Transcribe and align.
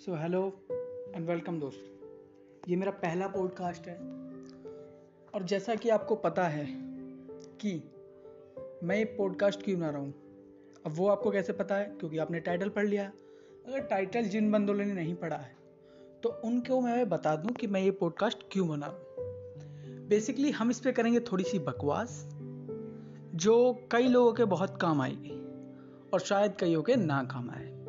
So 0.00 0.14
hello 0.14 0.40
and 1.14 1.26
welcome 1.26 1.58
दोस्त। 1.60 2.68
ये 2.68 2.76
मेरा 2.76 2.90
पहला 2.90 3.26
पॉडकास्ट 3.28 3.88
है। 3.88 3.94
और 5.34 5.42
जैसा 5.42 5.74
कि 5.74 5.88
आपको 5.88 6.14
पता 6.14 6.44
है 6.44 6.64
कि 7.60 7.72
मैं 8.84 8.96
ये 8.96 9.04
पॉडकास्ट 9.04 9.62
क्यों 9.62 9.78
बना 9.80 9.90
रहा 9.90 10.00
हूँ, 10.00 10.14
अब 10.86 10.92
वो 10.92 11.08
आपको 11.08 11.30
कैसे 11.30 11.52
पता 11.52 11.76
है? 11.76 11.84
क्योंकि 11.84 12.18
आपने 12.18 12.40
टाइटल 12.40 12.68
पढ़ 12.68 12.86
लिया। 12.86 13.04
अगर 13.66 13.80
टाइटल 13.80 14.22
जिन 14.22 14.50
बंदों 14.52 14.74
ने 14.74 14.84
नहीं 14.84 15.14
पढ़ा 15.14 15.36
है 15.36 15.54
तो 16.22 16.28
उनको 16.44 16.80
मैं 16.80 17.08
बता 17.08 17.36
दूँ 17.36 17.52
कि 17.52 17.66
मैं 17.66 17.82
ये 17.82 17.90
पॉडकास्ट 17.90 18.46
क्यों 18.52 18.68
बना 18.68 18.86
रहा 18.86 20.08
बेसिकली 20.08 20.50
हम 20.50 20.70
इस 20.70 20.80
पर 20.80 20.92
करेंगे 20.92 21.20
थोड़ी 21.20 21.44
सी 21.44 21.58
बकवास, 21.58 22.30
जो 23.34 23.88
कई 23.92 24.08
लोगों 24.08 24.32
के 24.32 24.44
बहुत 24.44 24.80
काम 24.80 25.00
आएगी, 25.00 25.36
और 26.12 26.20
शायद 26.20 26.56
कईयों 26.60 26.82
के 26.82 26.96
ना 26.96 27.22
काम 27.24 27.50
आए। 27.50 27.79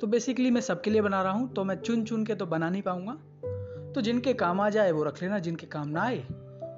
तो 0.00 0.06
बेसिकली 0.06 0.50
मैं 0.50 0.60
सबके 0.60 0.90
लिए 0.90 1.00
बना 1.00 1.22
रहा 1.22 1.32
हूँ 1.32 1.52
तो 1.52 1.64
मैं 1.64 1.74
चुन 1.76 2.04
चुन 2.04 2.24
के 2.26 2.34
तो 2.34 2.46
बना 2.46 2.70
नहीं 2.70 2.82
पाऊँगा। 2.82 3.12
तो 3.92 4.00
जिनके 4.00 4.34
काम 4.34 4.60
आ 4.60 4.68
जाए, 4.70 4.92
वो 4.92 5.02
रख 5.02 5.22
लेना, 5.22 5.38
जिनके 5.38 5.66
काम 5.66 5.88
ना 5.88 6.02
आए, 6.02 6.18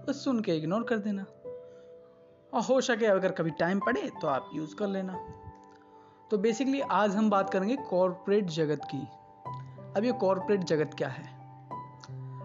बस 0.09 0.25
सुन 0.25 0.41
के 0.41 0.57
इग्नोर 0.57 0.83
कर 0.83 0.99
देना। 0.99 1.23
और 2.55 2.63
हो 2.63 2.81
सके 2.81 3.07
अगर 3.07 3.33
कभी 3.33 3.51
टाइम 3.51 3.81
पड़े 3.81 4.11
तो 4.21 4.27
आप 4.27 4.51
यूज़ 4.55 4.77
कर 4.77 4.87
लेना। 4.87 5.13
तो 6.31 6.39
बेसिकली 6.39 6.81
आज 6.81 7.17
हम 7.17 7.31
बात 7.31 7.51
करेंगे 7.51 7.77
कॉरपोरेट 7.77 8.45
जगत 8.45 8.81
की। 8.95 8.99
अब 9.97 10.05
ये 10.05 10.13
कॉरपोरेट 10.13 10.65
जगत 10.65 10.91
क्या 10.99 11.09
है? 11.09 11.25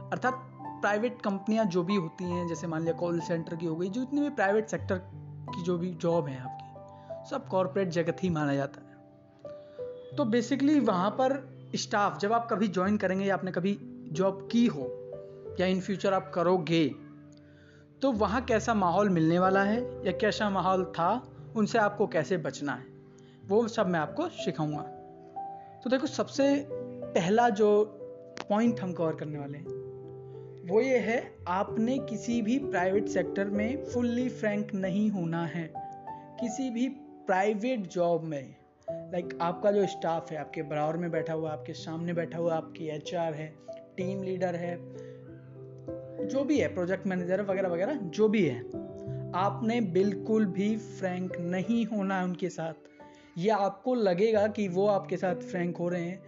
अर्थात 0.09 0.34
प्राइवेट 0.81 1.22
कंपनियाँ 1.22 1.66
जो 1.66 1.84
भी 1.84 1.95
होती 1.95 2.23
हैं, 2.23 2.48
जैसे 2.48 2.67
मान 2.67 2.81
लिया 2.81 2.94
कॉल 2.94 3.20
सेंटर 3.20 3.55
की 3.55 3.66
हो 3.66 3.76
गई, 3.76 3.90
जो 3.90 4.02
जितनी 4.02 4.22
भी 4.22 4.30
प्राइवेट 4.30 4.67
सेक्टर 4.67 4.98
की 5.55 5.64
जो 5.64 5.78
भी 5.78 5.92
जॉब 5.92 6.28
है 6.28 6.40
आपकी, 6.40 7.30
सब 7.30 7.48
कॉरपोरेट 7.48 7.90
जगत 7.90 8.17
ही 8.23 8.30
माना 8.30 8.55
जाता 8.55 8.81
है। 8.81 8.93
तो 10.17 10.26
बेसिकली 10.26 10.80
वहाँ 10.80 11.09
पर 11.12 11.41
स्टाफ 11.76 12.20
जब 12.20 12.34
आप 12.34 12.48
कभी 12.52 12.67
ज्वाइन 12.67 12.98
करेंगे 12.98 13.26
या 13.26 13.34
आपने 13.34 13.52
कभी 13.52 13.77
जॉब 14.12 14.47
की 14.52 14.66
हो, 14.66 14.88
या 15.59 15.67
इन 15.67 15.80
फ्यूचर 15.81 16.14
आप 16.14 16.31
करोगे 16.36 16.88
तो 18.02 18.11
वहाँ 18.11 18.42
कैसा 18.42 18.73
माहौल 18.73 19.09
मिलने 19.09 19.39
वाला 19.39 19.64
है, 19.64 19.80
या 20.05 20.11
कैसा 20.11 20.50
माहौल 20.50 20.83
था, 20.86 21.11
उनसे 21.55 21.78
आपको 21.78 22.08
कैसे 22.08 22.38
बचना 22.38 22.73
है, 22.73 22.86
वो 23.47 23.67
सब 23.67 23.88
मैं 23.88 24.00
आपको 24.00 24.28
सिखाऊँगा। 24.28 24.81
तो 25.83 25.89
देखो, 25.89 26.08
सबसे 26.08 26.67
पहला 26.70 27.50
जो 27.50 27.70
पॉइंट 28.50 28.80
हम 28.80 28.94
कवर 28.94 29.16
करने 29.16 29.39
वाले 29.39 29.58
हैं, 29.58 29.81
वो 30.70 30.81
ये 30.81 30.98
है, 30.98 31.36
आपने 31.48 31.98
किसी 32.00 32.42
भी 32.42 32.58
प्राइवेट 32.59 33.08
सेक्टर 33.08 33.45
में 33.45 33.86
फुल्ली 33.86 34.27
फ्रैंक 34.30 34.73
नहीं 34.73 35.09
होना 35.09 35.45
है। 35.45 35.72
किसी 36.39 36.70
भी 36.70 36.88
प्राइवेट 37.27 37.88
जॉब 37.88 38.23
में 38.23 38.55
लाइक 39.14 39.38
आपका 39.42 39.72
जो 39.72 39.86
स्टाफ 39.86 40.31
है, 40.31 40.38
आपके 40.38 40.61
बराबर 40.61 40.97
में 40.97 41.11
बैठा 41.11 41.33
हुआ, 41.33 41.52
आपके 41.52 41.73
सामने 41.73 42.14
बैठा 42.14 42.38
हुआ, 42.38 42.56
आपकी 42.56 42.88
एचआर 42.88 43.33
है 43.33 43.55
टीम 43.97 44.23
लीडर 44.23 44.55
है, 44.55 44.78
जो 46.28 46.44
भी 46.44 46.59
है 46.59 46.73
प्रोजेक्ट 46.73 47.08
मैनेजर 47.08 47.42
वगैरह 47.42 47.70
वगैरह, 47.70 47.94
जो 47.94 48.28
भी 48.28 48.45
है, 48.45 48.59
आपने 49.36 49.81
बिल्कुल 49.81 50.45
भी 50.45 50.78
फ्रैंक 50.78 51.38
नहीं 51.39 51.86
होना 51.86 52.17
है 52.17 52.23
उनके 52.23 52.50
साथ। 52.50 52.73
या 53.38 53.55
आपको 53.55 53.95
लगेगा 53.95 54.47
कि 54.47 54.67
वो 54.67 54.88
आपके 54.88 55.17
साथ 55.17 55.36
फ्रैंक 55.36 55.77
हो 55.77 55.89
रहे 55.89 56.03
हैं 56.03 56.23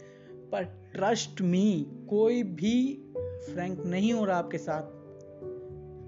पर 0.50 0.64
ट्रस्ट 0.96 1.42
मी 1.42 1.88
कोई 2.10 2.44
भी 2.44 3.04
फ्रैंक 3.22 3.86
नहीं 3.86 4.14
हो 4.14 4.26
रहा 4.26 4.38
आपके 4.38 4.58
साथ। 4.58 4.84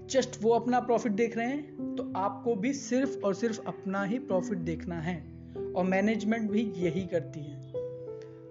जस्ट 0.06 0.42
वो 0.42 0.50
अपना 0.50 0.80
प्रॉफिट 0.80 1.12
देख 1.12 1.36
रहे 1.36 1.46
हैं 1.46 1.94
तो 1.94 2.12
आपको 2.16 2.54
भी 2.54 2.72
सिर्फ़ 2.72 3.18
और 3.18 3.34
सिर्फ़ 3.34 3.60
अपना 3.66 4.04
ही 4.04 4.18
प्रॉफिट 4.18 4.58
देखना 4.58 5.00
है। 5.00 5.37
और 5.78 5.84
मैनेजमेंट 5.84 6.50
भी 6.50 6.72
यही 6.76 7.06
करती 7.06 7.40
है। 7.40 7.72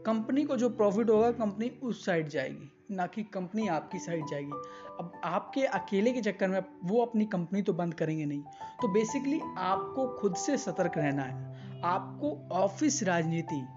कंपनी 0.03 0.43
को 0.43 0.57
जो 0.57 0.69
प्रॉफिट 0.69 1.09
होगा 1.09 1.31
कंपनी 1.31 1.69
उस 1.83 2.05
साइड 2.05 2.27
जाएगी, 2.27 2.71
ना 2.91 3.07
कि 3.07 3.23
कंपनी 3.23 3.67
आपकी 3.67 3.99
साइड 3.99 4.25
जाएगी। 4.25 4.51
अब 4.99 5.21
आपके 5.23 5.61
अकेले 5.61 6.11
के 6.11 6.21
चक्कर 6.21 6.47
में 6.47 6.63
वो 6.83 7.01
अपनी 7.01 7.25
कंपनी 7.25 7.61
तो 7.61 7.73
बंद 7.73 7.93
करेंगे 7.93 8.25
नहीं। 8.25 8.41
तो 8.81 8.87
बेसिकली 8.87 9.41
आपको 9.57 10.07
खुद 10.07 10.35
से 10.35 10.57
सतर्क 10.57 10.91
रहना 10.97 11.23
है। 11.23 11.81
आपको 11.81 12.49
ऑफ़िस 12.51 13.03
राजनीति 13.03 13.67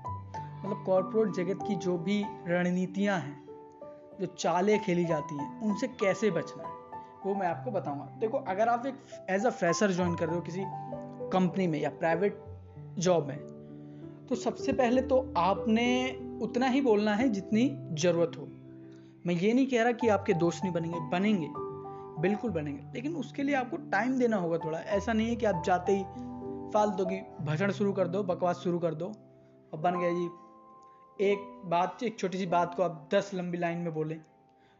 मतलब 0.64 0.82
कॉरपोरेट 0.86 1.34
जगत 1.34 1.58
की 1.68 1.74
जो 1.74 1.98
भी 1.98 2.24
रणनीतियाँ 2.46 3.18
हैं, 3.18 3.46
जो 4.20 4.26
चालें 4.26 4.80
खेली 4.80 5.04
जाती 5.04 5.34
हैं, 5.34 5.60
उनसे 5.60 5.86
कैसे 5.86 6.30
बचना 6.30 6.62
है, 6.62 6.74
वो 7.26 7.34
मैं 7.34 7.46
आपको 7.46 7.70
बताऊँगा। 7.70 8.04
देखो, 8.04 8.38
अगर 8.38 8.68
आप 8.68 8.86
एक 8.86 8.94
एज 9.30 9.46
अ 9.46 9.50
फ्रेशर 9.50 9.90
ज्वाइन 9.90 10.14
कर 10.14 10.26
रहे 10.26 10.36
हो 10.36 10.40
किसी 10.40 10.62
कंपनी 11.30 11.66
में 11.66 11.80
या 11.80 11.90
प्राइवेट 11.90 12.42
जॉब 12.98 13.26
में। 13.28 13.38
तो 14.28 14.34
सबसे 14.36 14.72
पहले 14.72 15.02
तो 15.02 15.18
आपने 15.36 15.86
उतना 16.42 16.66
ही 16.66 16.80
बोलना 16.80 17.14
है 17.14 17.28
जितनी 17.28 17.68
ज़रूरत 17.94 18.36
हो। 18.38 18.46
मैं 19.26 19.34
ये 19.34 19.52
नहीं 19.52 19.66
कह 19.66 19.82
रहा 19.82 19.92
कि 19.92 20.08
आपके 20.08 20.34
दोस्त 20.34 20.64
नहीं 20.64 20.72
बनेंगे 20.72 20.98
बनेंगे, 21.10 21.48
बिल्कुल 22.20 22.50
बनेंगे, 22.50 22.82
लेकिन 22.94 23.14
उसके 23.16 23.42
लिए 23.42 23.54
आपको 23.54 23.76
टाइम 23.90 24.18
देना 24.18 24.36
होगा 24.36 24.58
थोड़ा। 24.58 24.78
ऐसा 24.78 25.12
नहीं 25.12 25.28
है 25.28 25.36
कि 25.36 25.46
आप 25.46 25.62
जाते 25.66 25.92
ही 25.92 26.02
फालतू 26.74 27.04
की 27.04 27.20
भाषण 27.44 27.70
शुरू 27.72 27.92
कर 27.92 28.08
दो, 28.08 28.22
बकवास 28.22 28.56
शुरू 28.56 28.78
कर 28.78 28.94
दो 28.94 29.06
और 29.72 29.80
बन 29.80 29.98
गया 30.00 30.10
जी 30.10 30.28
एक 31.22 31.38
बात, 31.66 32.02
एक 32.02 32.18
छोटी 32.18 32.38
सी 32.38 32.46
बात 32.48 32.74
को 32.74 32.82
आप 32.82 33.08
दस 33.14 33.30
लंबी 33.34 33.58
लाइन 33.58 33.78
में 33.78 33.92
बोलें 33.94 34.18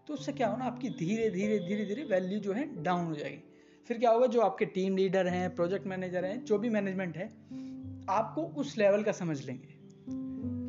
तो 0.07 0.15
उससे 0.15 0.33
क्या 0.33 0.49
होना, 0.49 0.65
आपकी 0.65 0.89
धीरे 0.91 1.31
धीरे 1.31 1.59
धीरे 1.59 1.85
धीरे 1.85 2.05
वैल्यू 2.05 2.39
जो 2.39 2.53
है 2.53 2.83
डाउन 2.83 3.05
हो 3.07 3.15
जाएगी। 3.15 3.43
फिर 3.89 3.99
क्या 3.99 4.11
होगा, 4.11 4.27
जो 4.27 4.41
आपके 4.41 4.65
टीम 4.67 4.97
लीडर 4.97 5.27
हैं 5.27 5.55
प्रोजेक्ट 5.55 5.87
मैनेजर 5.87 6.25
हैं, 6.25 6.45
जो 6.45 6.59
भी 6.59 6.69
मैनेजमेंट 6.69 7.17
है 7.17 7.27
आपको 8.11 8.43
उस 8.43 8.79
लेवल 8.79 9.03
का 9.03 9.13
समझ 9.13 9.47
लेंगे। 9.47 9.81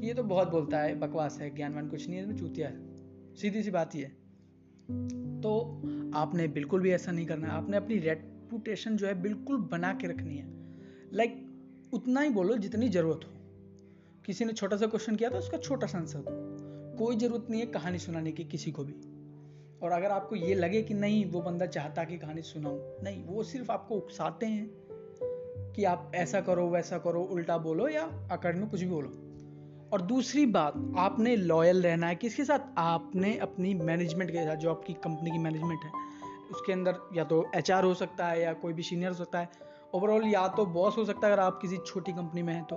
ये 0.07 0.13
तो 0.13 0.23
बहुत 0.23 0.49
बोलता 0.49 0.79
है 0.79 0.99
बकवास 0.99 1.39
है 1.41 1.55
ज्ञानवान 1.55 1.87
कुछ 1.87 2.09
नहीं 2.09 2.19
है 2.19 2.37
चूतिया 2.37 2.69
है। 2.69 2.91
सीधी 3.35 3.63
सी 3.63 3.71
बात 3.71 3.95
ही 3.95 3.99
है। 4.01 4.09
तो 5.41 5.81
आपने 6.15 6.47
बिल्कुल 6.47 6.81
भी 6.81 6.91
ऐसा 6.91 7.11
नहीं 7.11 7.25
करना 7.25 7.47
आपने 7.47 7.77
अपनी 7.77 7.97
रेपुटेशन 7.97 8.97
जो 8.97 9.07
है 9.07 9.21
बिल्कुल 9.21 9.57
बना 9.57 9.93
के 9.93 10.07
रखनी 10.07 10.37
है। 10.37 10.47
लाइक 11.13 11.35
like, 11.35 11.93
उतना 11.93 12.21
ही 12.21 12.29
बोलो 12.29 12.57
जितनी 12.57 12.89
ज़रूरत 12.89 13.19
हो। 13.25 13.31
किसी 14.25 14.45
ने 14.45 14.53
छोटा 14.53 14.77
सा 14.77 14.87
क्वेश्चन 14.87 15.15
किया 15.15 15.29
तो 15.29 15.37
उसका 15.37 15.57
छोटा 15.57 15.87
सा 15.87 15.97
आंसर 15.97 16.19
दो। 16.19 16.51
कोई 16.97 17.15
ज़रूरत 17.15 17.47
नहीं 17.49 17.61
है 17.61 17.67
कहानी 17.67 17.97
सुनाने 17.97 18.31
की 18.31 18.43
किसी 18.43 18.71
को 18.71 18.83
भी। 18.83 18.93
और 19.83 19.91
अगर 19.91 20.11
आपको 20.11 20.35
ये 20.35 20.55
लगे 20.55 20.81
कि 20.81 20.93
नहीं 20.93 21.25
वो 21.25 21.41
बंदा 21.41 21.65
चाहता 21.65 22.03
कि 22.03 22.17
कहानी 22.17 22.41
सुनाऊं 22.41 23.03
नहीं 23.03 23.23
वो 23.23 23.43
सिर्फ़ 23.43 23.71
आपको 23.71 23.95
उकसाते 23.95 24.45
हैं। 24.45 24.80
कि 25.75 25.83
आप 25.83 26.11
ऐसा 26.15 26.41
करो 26.41 26.67
वैसा 26.69 26.97
करो 26.97 27.21
उल्टा 27.23 27.57
बोलो 27.57 27.87
या 27.87 28.03
अकड़ 28.31 28.55
में 28.55 28.69
कुछ 28.69 28.79
भी 28.79 28.89
बोलो। 28.89 29.09
और 29.93 30.01
दूसरी 30.01 30.45
बात 30.45 30.73
आपने 30.97 31.35
लॉयल 31.35 31.81
रहना 31.81 32.07
है 32.07 32.15
किसके 32.15 32.43
साथ? 32.45 32.59
आपने 32.77 33.37
अपनी 33.37 33.73
मैनेजमेंट 33.73 34.31
के 34.31 34.45
साथ 34.45 34.55
जो 34.55 34.69
आपकी 34.69 34.93
कंपनी 34.93 35.31
की 35.31 35.37
मैनेजमेंट 35.37 35.83
है 35.83 35.91
उसके 36.51 36.73
अंदर 36.73 36.97
या 37.15 37.23
तो 37.23 37.45
एचआर 37.55 37.83
हो 37.83 37.93
सकता 37.93 38.27
है 38.27 38.41
या 38.41 38.53
कोई 38.53 38.73
भी 38.73 38.83
सीनियर 38.83 39.09
हो 39.09 39.15
सकता 39.15 39.39
है। 39.39 39.49
ओवरऑल 39.93 40.25
या 40.27 40.47
तो 40.47 40.65
बॉस 40.65 40.97
हो 40.97 41.05
सकता 41.05 41.27
है 41.27 41.33
अगर 41.33 41.41
आप 41.43 41.59
किसी 41.61 41.77
छोटी 41.77 42.11
कंपनी 42.11 42.41
में 42.41 42.53
हैं 42.53 42.63
तो। 42.63 42.75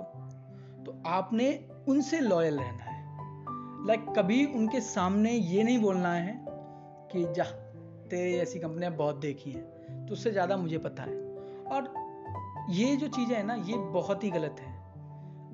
तो 0.85 1.01
आपने 1.05 1.69
उनसे 1.87 2.19
लॉयल 2.19 2.59
रहना 2.59 2.83
है। 2.83 3.03
लाइक 3.87 3.99
like, 3.99 4.17
कभी 4.17 4.45
उनके 4.45 4.81
सामने 4.81 5.31
ये 5.31 5.63
नहीं 5.63 5.79
बोलना 5.79 6.13
है 6.13 6.45
कि 7.11 7.33
जा 7.33 7.43
तेरे 8.09 8.37
ऐसी 8.37 8.59
कंपनियाँ 8.59 8.91
बहुत 8.91 9.15
देखी 9.15 9.51
हैं। 9.51 10.05
तो 10.07 10.13
उससे 10.13 10.31
ज़्यादा 10.31 10.57
मुझे 10.57 10.77
पता 10.77 11.03
है। 11.03 11.15
और 11.71 12.04
ये 12.69 12.95
जो 12.95 13.07
चीज़ें 13.07 13.35
है 13.35 13.43
ना, 13.43 13.55
ये 13.55 13.77
बहुत 13.93 14.23
ही 14.23 14.29
गलत 14.31 14.55
है। 14.59 14.73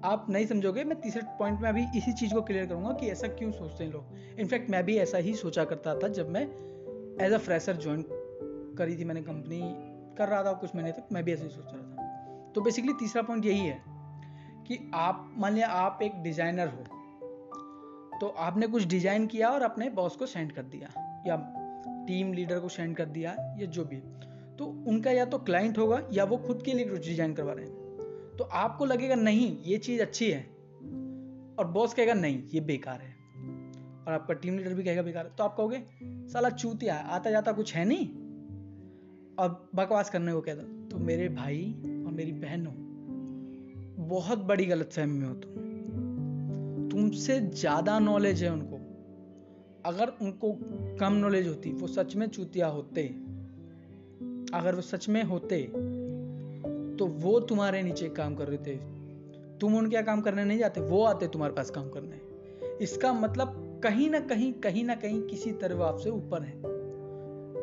आप 0.04 0.26
नहीं 0.30 0.46
समझोगे, 0.48 0.84
मैं 0.84 1.00
तीसरे 1.02 1.22
पॉइंट 1.40 1.60
में 1.62 1.68
अभी 1.70 1.86
इसी 1.98 2.14
चीज़ 2.14 2.34
को 2.34 2.42
क्लियर 2.42 2.66
करूँगा 2.66 2.92
कि 2.92 3.08
ऐसा 3.08 3.28
क्यों 3.30 3.52
सोचते 3.52 3.84
हैं 3.84 3.92
लोग। 3.92 4.40
इनफैक्ट 4.40 4.70
मैं 4.70 4.84
भी 4.86 4.98
ऐसा 4.98 5.18
ही 5.18 5.34
सोचा 5.36 5.64
करता 5.64 5.96
था 5.96 6.08
जब 6.10 6.30
मैं 6.30 6.42
एज 7.26 7.34
अ 7.34 7.38
फ्रेशर 7.38 7.78
ज्वाइन 7.78 8.06
करी 8.78 8.98
थी 8.98 9.06
मैंने 9.06 9.22
कंपनी 9.22 9.60
कर 10.18 10.28
रहा 10.28 10.44
था 10.44 10.54
कुछ 10.54 10.76
महीने 10.76 10.92
तक, 10.92 11.08
मैं 11.12 11.24
भी 11.24 11.34
ऐसा 11.34 11.44
ही 11.44 11.50
सोच 11.50 11.66
रहा 11.66 11.82
था। 11.82 12.52
तो 12.56 12.62
बेसिकली 12.62 12.94
तीसरा 12.94 13.22
पॉइंट 13.22 13.46
यही 13.46 13.60
है 13.60 13.82
कि 14.68 14.80
आप, 14.94 15.32
मान 15.38 15.54
लिया 15.54 15.68
आप 15.68 16.00
एक 16.04 16.22
डिज़ाइनर 16.24 16.68
हो 16.68 16.84
तो 18.20 18.28
आपने 18.40 18.68
कुछ 18.68 18.84
डिज़ाइन 18.86 19.26
किया 19.28 19.50
और 19.50 19.62
अपने 19.62 19.90
बॉस 19.90 20.16
को 20.16 20.26
सेंड 20.26 20.52
कर 20.52 20.64
दिया, 20.64 20.88
या 21.28 21.36
टीम 22.08 22.34
लीडर 22.34 22.60
को 22.60 22.70
सेंड 22.70 22.96
कर 22.96 23.06
दिया, 23.06 23.32
या 23.60 23.66
जो 23.68 23.86
भी। 23.86 24.02
तो 24.62 24.66
उनका 24.66 25.12
या 25.12 25.26
तो 25.26 25.38
क्लाइंट 25.38 25.78
होगा 25.78 26.02
या 26.14 26.24
वो 26.24 26.38
खुद 26.38 26.62
के 26.62 26.74
लिए 26.74 26.86
कुछ 26.86 27.08
डिज़ाइन 27.08 27.34
करवा 27.34 27.54
रहे 27.54 27.66
हैं। 27.66 28.36
तो 28.38 28.44
आपको 28.44 28.86
लगेगा, 28.86 29.16
नहीं, 29.16 29.58
ये 29.64 29.78
चीज़ 29.78 30.02
अच्छी 30.02 30.32
है। 30.32 30.42
और 31.60 31.68
बॉस 31.68 31.94
कहेगा, 31.94 32.14
नहीं, 32.14 32.44
ये 32.54 32.62
बेकार 32.62 33.02
है। 33.02 33.16
और 34.08 34.14
आपका 34.14 34.34
टीम 34.34 34.58
लीडर 34.58 34.74
भी 34.74 34.84
कहेगा, 34.84 35.02
बेकार 35.02 35.26
है। 35.26 35.32
तो 35.36 35.44
आप 35.44 35.56
कहोगे, 35.58 35.84
साला 36.04 36.50
चूतिया 36.50 36.96
आता 36.96 37.32
जाता 37.32 37.52
कुछ 37.52 37.76
है 37.76 37.86
नहीं? 37.86 38.08
और 39.40 39.70
बकवास 39.76 40.10
करने 40.10 40.34
को 40.34 40.42
कहता 40.42 40.88
तो 40.90 40.98
मेरे 40.98 41.30
भाई 41.30 41.76
और 42.08 42.12
मेरी 42.12 42.32
बहन, 42.32 42.66
बहुत 44.10 44.40
बड़ी 44.40 44.66
गलत 44.66 44.94
फहमी 44.94 45.20
में 45.20 45.28
हो 45.28 45.34
तुम। 45.34 46.90
तुमसे 46.92 47.40
ज़्यादा 47.40 48.00
नॉलेज 48.00 48.44
है 48.44 48.54
उनको। 48.54 48.76
अगर 49.86 50.08
उनको 50.22 50.54
कम 51.00 51.14
नॉलेज 51.14 51.48
होती, 51.48 51.72
वो 51.72 51.88
सच 51.88 52.16
में 52.16 52.28
चूतिया 52.28 52.68
होते। 52.68 53.31
अगर 54.54 54.76
वो 54.76 54.82
सच 54.82 55.10
में 55.10 55.24
होते 55.24 55.64
तो 56.98 57.06
वो 57.06 57.40
तुम्हारे 57.40 57.84
नीचे 57.84 58.10
काम 58.10 58.36
कर 58.36 58.48
रहे 58.48 58.58
थे 58.58 58.76
तुम 59.58 59.76
उनके 59.76 60.02
काम 60.04 60.22
करने 60.22 60.44
नहीं 60.46 60.60
जाते, 60.60 60.82
वो 60.82 61.04
आते 61.04 61.28
तुम्हारे 61.28 61.54
पास 61.54 61.70
काम 61.70 61.90
करने। 61.90 62.22
इसका 62.84 63.14
मतलब 63.14 63.82
कहीं 63.84 64.10
ना 64.10 64.20
कहीं 64.20 64.54
कहीं 64.54 64.84
ना 64.84 64.96
कहीं 64.96 65.22
किसी 65.22 65.52
तरह 65.52 65.76
वो 65.76 65.84
आपसे 65.84 66.10
ऊपर 66.10 66.44
है। 66.44 66.58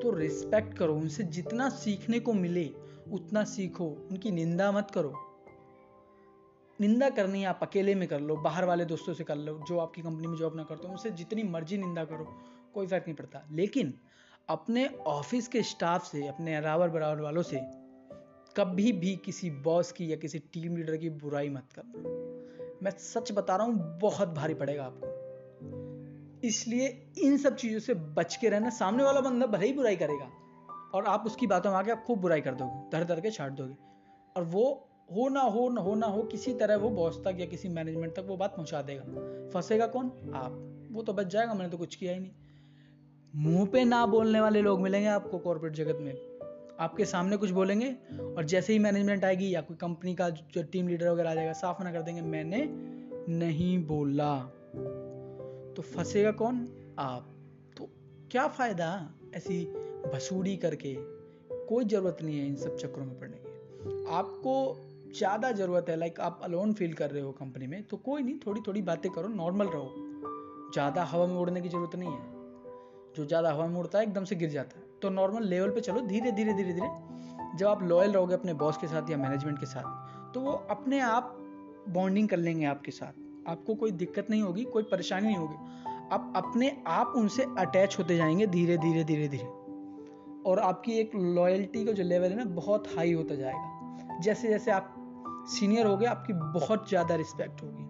तो 0.01 0.11
रिस्पेक्ट 0.11 0.79
करो, 0.79 0.95
उनसे 0.95 1.25
जितना 1.25 1.69
सीखने 1.69 2.21
को 2.21 2.33
मिले, 2.33 2.71
उतना 3.13 3.45
सीखो। 3.45 4.09
उनकी 4.11 4.31
निंदा 4.31 4.73
मत 4.73 4.91
करो। 4.95 5.13
निंदा 6.81 7.11
करनी 7.11 7.45
आप 7.45 7.59
अकेले 7.63 7.95
में 7.95 8.09
कर 8.09 8.21
लो, 8.21 8.37
बाहर 8.37 8.65
वाले 8.65 8.85
दोस्तों 8.85 9.15
से 9.15 9.25
कर 9.25 9.37
लो, 9.37 9.61
जो 9.69 9.79
आपकी 9.79 10.03
कंपनी 10.03 10.27
में 10.27 10.37
जॉब 10.37 10.57
ना 10.57 10.63
करते 10.63 10.87
हो 10.87 10.93
उनसे 10.93 11.11
जितनी 11.11 11.43
मर्ज़ी 11.43 11.79
निंदा 11.79 12.05
करो, 12.05 12.39
कोई 12.75 12.87
फ़र्क 12.87 13.03
नहीं 13.03 13.17
पड़ता। 13.17 13.47
लेकिन 13.53 13.95
अपने 14.49 14.87
ऑफ़िस 15.07 15.49
के 15.49 15.63
स्टाफ 15.63 16.05
से, 16.05 16.27
अपने 16.29 16.57
अरावर 16.57 16.89
बराबर 16.89 17.21
वालों 17.21 17.43
से 17.43 17.61
कभी 18.57 18.93
भी 18.93 19.17
किसी 19.17 19.51
बॉस 19.51 19.93
की 19.93 20.13
या 20.13 20.17
किसी 20.17 20.39
टीम 20.39 20.77
लीडर 20.77 20.97
की 20.97 21.11
बुराई 21.11 21.49
मत 21.49 21.69
करना। 21.73 22.09
मैं 22.83 22.91
सच 22.91 23.33
बता 23.33 23.57
रहा 23.57 23.67
हूँ, 23.67 23.99
बहुत 23.99 24.29
भारी 24.29 24.55
पड़ेगा 24.55 24.85
आपको। 24.85 25.07
इसलिए 26.47 27.13
इन 27.19 27.37
सब 27.39 27.57
चीज़ों 27.57 27.81
से 27.81 27.95
बच 27.95 28.37
के 28.37 28.49
रहना, 28.49 28.71
सामने 28.71 29.05
वाला 29.05 29.21
बंदा 29.21 29.47
भले 29.47 29.67
ही 29.67 29.73
बुराई 29.73 29.97
करेगा, 29.97 30.31
और 30.95 31.05
आप 31.05 31.27
उसकी 31.27 31.47
बातों 31.47 31.71
में 31.71 31.79
आके 31.79 31.91
आप 31.91 32.05
खूब 32.05 32.19
बुराई 32.19 32.41
कर 32.41 32.55
दोगे 32.55 32.99
धर 32.99 33.05
धर 33.05 33.21
के 33.21 33.31
छाट 33.31 33.53
दोगे, 33.53 33.75
और 34.37 34.45
वो 34.45 34.89
हो 35.13 35.29
ना 35.29 35.41
हो 35.41 35.69
ना 35.69 35.81
हो 35.81 35.95
ना 35.95 36.07
हो, 36.07 36.23
किसी 36.23 36.55
तरह 36.55 36.77
वो 36.77 36.91
बॉस 36.91 37.25
तक 37.25 37.37
या 37.41 37.47
किसी 37.47 37.69
मैनेजमेंट 37.69 38.17
तक 38.17 38.25
वो 38.29 38.37
बात 38.37 38.57
पहुँचा 38.57 38.83
देगा। 38.83 39.03
फंसेगा 39.51 39.87
कौन? 39.87 40.33
आप। 40.35 40.89
वो 40.93 41.03
तो 41.03 41.13
बच 41.13 41.27
जाएगा, 41.27 41.55
मैंने 41.55 41.71
तो 41.71 41.79
कुछ 41.79 41.95
किया 41.95 42.13
ही 42.13 42.21
नहीं। 42.21 42.33
मुँह 43.39 43.67
पे 43.67 43.85
ना 43.85 44.07
बोलने 44.07 44.41
वाले 44.41 44.61
लोग 44.63 44.81
मिलेंगे 44.81 45.09
आपको 45.09 45.39
कॉर्पोरेट 45.39 45.73
जगत 45.73 45.99
में। 46.01 46.77
आपके 46.81 47.05
सामने 47.05 47.37
कुछ 47.37 47.51
बोलेंगे 47.51 47.97
और 48.37 48.45
जैसे 48.45 48.73
ही 48.73 48.79
मैनेजमेंट 48.79 49.25
आएगी 49.25 49.55
या 49.55 49.61
कोई 49.61 49.77
कंपनी 49.77 50.15
का 50.15 50.29
जो 50.29 50.63
टीम 50.63 50.89
लीडर 50.89 51.11
वगैरह 51.11 51.31
आ 51.31 51.35
जाएगा, 51.35 51.53
साफ़ 51.53 51.83
ना 51.83 51.93
कर 51.93 52.03
देंगे, 52.03 52.21
मैंने 52.21 52.65
नहीं 53.39 53.87
बोला। 53.87 54.39
तो 55.77 55.83
फंसेगा 55.83 56.31
कौन? 56.31 56.57
आप। 56.99 57.29
तो 57.77 57.89
क्या 58.31 58.47
फ़ायदा 58.49 59.11
ऐसी 59.35 59.65
भसूड़ी 60.15 60.57
करके? 60.57 60.95
कोई 61.67 61.85
ज़रूरत 61.85 62.19
नहीं 62.23 62.39
है 62.39 62.47
इन 62.47 62.57
सब 62.57 62.77
चक्रों 62.77 63.05
में 63.05 63.19
पड़ने 63.21 63.37
की। 63.37 64.05
आपको 64.09 64.77
ज़्यादा 65.19 65.53
ज़रूरत 65.53 65.87
है 65.89 65.97
लाइक 65.97 66.21
आप 66.21 66.41
अलोन 66.45 66.73
फील 66.73 66.93
कर 66.93 67.11
रहे 67.11 67.23
हो 67.23 67.33
कंपनी 67.33 67.67
में 67.67 67.83
तो 67.83 67.97
कोई 67.97 68.23
नहीं 68.23 68.39
थोड़ी 68.47 68.61
थोड़ी 68.67 68.83
बातें 68.83 69.11
करो 69.13 69.29
नॉर्मल 69.29 69.67
रहो। 69.67 69.95
ज़्यादा 70.73 71.05
हवा 71.05 71.27
में 71.27 71.37
उड़ने 71.37 71.61
की 71.61 71.69
ज़रूरत 71.69 71.97
नहीं 71.97 72.11
है। 72.11 72.38
जो 73.19 73.25
ज़्यादा 73.25 73.53
हवा 73.53 73.67
में 73.67 73.79
उड़ता 73.81 73.99
है, 73.99 74.05
एकदम 74.05 74.25
से 74.25 74.37
गिर 74.37 74.51
जाता 74.51 74.79
है। 74.79 74.85
तो 75.03 75.11
नॉर्मल 75.11 75.45
लेवल 75.45 75.71
पे 75.71 75.81
चलो, 75.81 76.01
धीरे 76.01 76.33
धीरे 76.33 76.53
धीरे 76.53 76.73
धीरे, 76.73 76.89
जब 77.57 77.67
आप 77.67 77.83
लॉयल 77.83 78.13
रहोगे 78.13 78.35
अपने 78.35 78.55
बॉस 78.55 78.77
के 78.77 78.87
साथ 78.87 79.11
या 79.11 79.17
मैनेजमेंट 79.17 79.59
के 79.61 79.67
साथ 79.67 80.33
तो 80.35 80.41
वो 80.41 80.53
अपने 80.71 81.01
आप 81.01 81.35
बॉन्डिंग 81.89 82.29
कर 82.29 82.37
लेंगे 82.37 82.65
आपके 82.67 82.91
साथ। 82.91 83.49
आपको 83.49 83.75
कोई 83.75 83.91
दिक्कत 83.93 84.27
नहीं 84.31 84.43
होगी, 84.43 84.65
कोई 84.65 84.83
परेशानी 84.83 85.27
नहीं 85.27 85.37
होगी। 85.37 85.55
आप 86.13 86.33
अपने 86.37 86.71
आप 86.87 87.13
उनसे 87.17 87.47
अटैच 87.59 87.99
होते 87.99 88.17
जाएँगे 88.17 88.47
धीरे 88.47 88.77
धीरे 88.77 89.05
धीरे 89.05 89.29
धीरे। 89.29 89.47
और 90.47 90.59
आपकी 90.59 90.93
एक 90.93 91.15
लॉयल्टी 91.15 91.85
का 91.85 91.93
जो 91.93 92.05
लेवल 92.05 92.31
है 92.31 92.37
ना, 92.37 92.45
बहुत 92.45 92.89
हाई 92.97 93.13
होता 93.13 93.35
जाएगा। 93.35 94.19
जैसे 94.21 94.49
जैसे 94.49 94.71
आप 94.71 94.95
सीनियर 95.51 95.87
हो 95.87 95.97
गए 95.97 96.07
आपकी 96.07 96.33
बहुत 96.33 96.89
ज़्यादा 96.89 97.15
रिस्पेक्ट 97.15 97.63
होगी। 97.63 97.88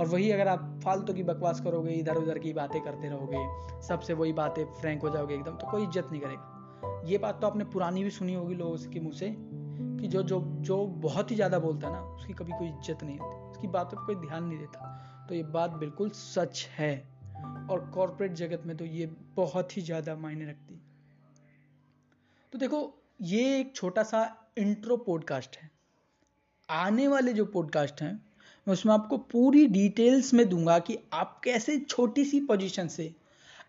और 0.00 0.06
वही 0.06 0.30
अगर 0.30 0.48
आप 0.48 0.80
फालतू 0.84 1.12
की 1.14 1.22
बकवास 1.24 1.60
करोगे 1.60 1.92
इधर 1.92 2.16
उधर 2.16 2.38
की 2.38 2.52
बातें 2.52 2.80
करते 2.82 3.08
रहोगे, 3.08 3.38
सबसे 3.82 4.14
वही 4.14 4.32
बातें 4.34 4.64
फ्रैंक 4.74 5.02
हो 5.02 5.10
जाओगे 5.10 5.34
एकदम 5.34 5.56
तो 5.56 5.70
कोई 5.70 5.82
इज़्ज़त 5.82 6.08
नहीं 6.10 6.20
करेगा। 6.20 7.02
ये 7.06 7.18
बात 7.18 7.40
तो 7.40 7.46
आपने 7.46 7.64
पुरानी 7.66 8.04
भी 8.04 8.10
सुनी 8.10 8.34
होगी 8.34 8.54
लोगों 8.54 8.90
के 8.92 9.00
मुँह 9.00 9.14
से, 9.14 9.34
कि 10.00 10.08
जो 10.08 10.22
जो 10.22 10.40
जो 10.60 10.86
बहुत 11.02 11.30
ही 11.30 11.36
ज़्यादा 11.36 11.58
बोलता 11.58 11.86
है 11.86 11.92
ना, 11.92 12.00
उसकी 12.00 12.32
कभी 12.34 12.52
कोई 12.52 12.68
इज़्ज़त 12.68 13.02
नहीं 13.02 13.18
होती, 13.18 13.50
उसकी 13.50 13.68
बातों 13.68 13.98
पर 13.98 14.04
कोई 14.06 14.26
ध्यान 14.26 14.44
नहीं 14.44 14.58
देता। 14.58 15.26
तो 15.28 15.34
ये 15.34 15.42
बात 15.52 15.70
बिल्कुल 15.76 16.10
सच 16.10 16.66
है। 16.72 16.96
और 17.70 17.80
कॉरपोरेट 17.94 18.32
जगत 18.34 18.62
में 18.66 18.76
तो 18.76 18.84
ये 18.84 19.06
बहुत 19.36 19.76
ही 19.76 19.82
ज़्यादा 19.82 20.14
मायने 20.16 20.44
रखती 20.44 20.80
तो 22.52 22.58
देखो, 22.58 22.78
ये 23.20 23.58
एक 23.58 23.74
छोटा 23.76 24.02
सा 24.02 24.22
इंट्रो 24.58 24.96
पॉडकास्ट 24.96 25.56
है। 25.56 25.70
आने 26.68 27.06
वाले 27.08 27.32
जो 27.32 27.44
पॉडकास्ट 27.46 28.02
हैं 28.02 28.14
मैं 28.68 28.72
उसमें 28.72 28.92
आपको 28.94 29.16
पूरी 29.32 29.66
डिटेल्स 29.66 30.32
में 30.34 30.48
दूँगा 30.48 30.78
कि 30.78 30.98
आप 31.12 31.40
कैसे 31.44 31.78
छोटी 31.80 32.24
सी 32.24 32.40
पोजीशन 32.40 32.88
से 32.88 33.10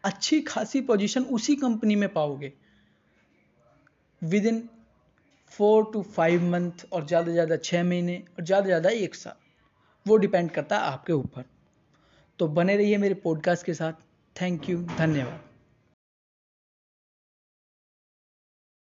अच्छी 0.04 0.40
खासी 0.42 0.82
पोजीशन 0.82 1.24
उसी 1.32 1.56
कंपनी 1.56 1.96
में 1.96 2.08
पाओगे। 2.14 2.52
Within 4.46 4.62
four 5.52 5.90
two 5.94 6.02
five 6.02 6.44
month 6.44 6.86
और 6.94 7.06
ज़्यादा 7.08 7.26
से 7.26 7.34
ज़्यादा 7.34 7.58
छः 7.58 7.84
महीने 7.84 8.18
और 8.40 8.46
ज़्यादा 8.46 8.64
से 8.64 8.68
ज़्यादा 8.68 8.90
एक 8.90 9.16
साल, 9.16 9.34
वो 10.06 10.18
डिपेंड 10.18 10.52
करता 10.52 10.78
है 10.78 10.92
आपके 10.92 11.14
ऊपर। 11.14 11.46
तो 12.40 12.48
बने 12.50 12.78
रहिए 12.78 12.98
मेरे 12.98 13.14
पॉडकास्ट 13.24 13.66
के 13.66 13.74
साथ। 13.74 13.94
थैंक 14.36 14.70
यू 14.70 14.82
धन्यवाद। 14.98 15.49